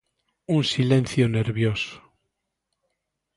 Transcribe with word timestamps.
Un 0.55 0.61
silencio 0.73 1.25
nervioso. 1.37 1.93